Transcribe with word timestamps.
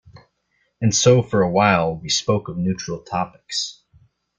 And 0.81 0.95
so 0.95 1.21
for 1.21 1.43
a 1.43 1.51
while 1.51 1.95
we 1.95 2.09
spoke 2.09 2.47
of 2.47 2.57
neutral 2.57 3.01
topics. 3.01 3.83